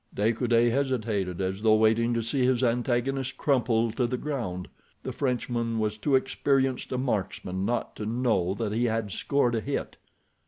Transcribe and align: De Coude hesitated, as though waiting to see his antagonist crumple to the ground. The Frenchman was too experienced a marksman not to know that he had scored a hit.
De 0.15 0.33
Coude 0.33 0.49
hesitated, 0.71 1.39
as 1.39 1.61
though 1.61 1.75
waiting 1.75 2.11
to 2.11 2.23
see 2.23 2.43
his 2.43 2.63
antagonist 2.63 3.37
crumple 3.37 3.91
to 3.91 4.07
the 4.07 4.17
ground. 4.17 4.67
The 5.03 5.11
Frenchman 5.11 5.77
was 5.77 5.95
too 5.95 6.15
experienced 6.15 6.91
a 6.91 6.97
marksman 6.97 7.65
not 7.67 7.95
to 7.97 8.07
know 8.07 8.55
that 8.55 8.73
he 8.73 8.85
had 8.85 9.11
scored 9.11 9.53
a 9.53 9.61
hit. 9.61 9.97